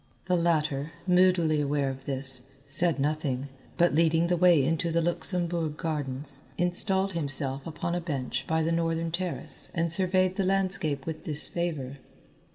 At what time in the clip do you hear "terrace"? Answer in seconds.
9.11-9.69